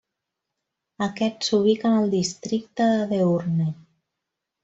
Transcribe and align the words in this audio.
Aquest 1.07 1.45
s'ubica 1.49 1.91
en 1.91 1.99
el 1.99 2.09
districte 2.15 2.89
de 2.95 3.05
Deurne. 3.13 3.71